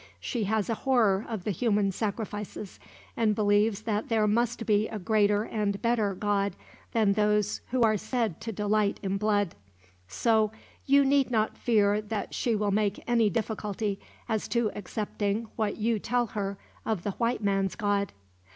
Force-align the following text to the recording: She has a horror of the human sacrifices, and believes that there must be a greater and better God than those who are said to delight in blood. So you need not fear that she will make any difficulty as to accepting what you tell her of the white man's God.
She 0.19 0.45
has 0.45 0.67
a 0.67 0.73
horror 0.81 1.23
of 1.29 1.43
the 1.43 1.51
human 1.51 1.91
sacrifices, 1.91 2.79
and 3.15 3.35
believes 3.35 3.83
that 3.83 4.09
there 4.09 4.25
must 4.25 4.65
be 4.65 4.87
a 4.87 4.97
greater 4.97 5.43
and 5.43 5.79
better 5.79 6.15
God 6.15 6.55
than 6.91 7.13
those 7.13 7.61
who 7.69 7.83
are 7.83 7.97
said 7.97 8.41
to 8.41 8.51
delight 8.51 8.99
in 9.03 9.17
blood. 9.19 9.53
So 10.07 10.51
you 10.87 11.05
need 11.05 11.29
not 11.29 11.55
fear 11.55 12.01
that 12.01 12.33
she 12.33 12.55
will 12.55 12.71
make 12.71 13.03
any 13.05 13.29
difficulty 13.29 13.99
as 14.27 14.47
to 14.47 14.71
accepting 14.73 15.49
what 15.55 15.77
you 15.77 15.99
tell 15.99 16.25
her 16.25 16.57
of 16.83 17.03
the 17.03 17.11
white 17.11 17.43
man's 17.43 17.75
God. 17.75 18.11